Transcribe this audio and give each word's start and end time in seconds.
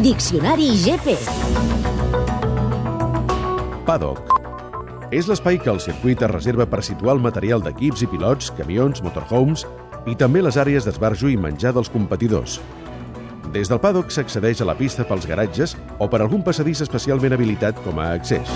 Diccionari 0.00 0.70
GP. 0.72 1.18
Paddock. 3.84 4.22
És 5.12 5.28
l'espai 5.28 5.58
que 5.60 5.68
el 5.68 5.82
circuit 5.84 6.22
es 6.24 6.32
reserva 6.32 6.64
per 6.64 6.80
situar 6.80 7.18
el 7.18 7.20
material 7.20 7.60
d'equips 7.60 8.06
i 8.06 8.08
pilots, 8.08 8.48
camions, 8.56 9.02
motorhomes 9.04 9.66
i 10.08 10.16
també 10.16 10.40
les 10.40 10.56
àrees 10.56 10.88
d'esbarjo 10.88 11.28
i 11.28 11.36
menjar 11.36 11.74
dels 11.76 11.92
competidors. 11.92 12.56
Des 13.52 13.68
del 13.68 13.82
paddock 13.84 14.08
s'accedeix 14.08 14.64
a 14.64 14.70
la 14.72 14.78
pista 14.80 15.04
pels 15.04 15.28
garatges 15.28 15.76
o 16.00 16.08
per 16.08 16.22
algun 16.22 16.40
passadís 16.40 16.80
especialment 16.80 17.36
habilitat 17.36 17.84
com 17.84 18.00
a 18.00 18.14
accés. 18.16 18.48